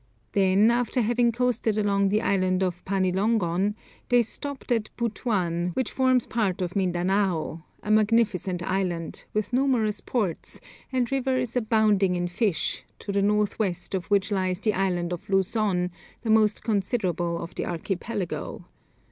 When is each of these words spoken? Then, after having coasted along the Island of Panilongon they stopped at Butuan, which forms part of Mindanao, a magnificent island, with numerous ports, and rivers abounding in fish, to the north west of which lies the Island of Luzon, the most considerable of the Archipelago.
Then, 0.31 0.71
after 0.71 1.01
having 1.01 1.31
coasted 1.31 1.77
along 1.77 2.09
the 2.09 2.23
Island 2.23 2.63
of 2.63 2.83
Panilongon 2.85 3.75
they 4.09 4.23
stopped 4.23 4.71
at 4.71 4.89
Butuan, 4.97 5.75
which 5.75 5.91
forms 5.91 6.25
part 6.25 6.59
of 6.59 6.75
Mindanao, 6.75 7.63
a 7.83 7.91
magnificent 7.91 8.63
island, 8.63 9.25
with 9.35 9.53
numerous 9.53 10.01
ports, 10.01 10.59
and 10.91 11.11
rivers 11.11 11.55
abounding 11.55 12.15
in 12.15 12.27
fish, 12.29 12.83
to 12.97 13.11
the 13.11 13.21
north 13.21 13.59
west 13.59 13.93
of 13.93 14.05
which 14.05 14.31
lies 14.31 14.59
the 14.59 14.73
Island 14.73 15.13
of 15.13 15.29
Luzon, 15.29 15.91
the 16.23 16.31
most 16.31 16.63
considerable 16.63 17.37
of 17.37 17.53
the 17.53 17.67
Archipelago. 17.67 18.65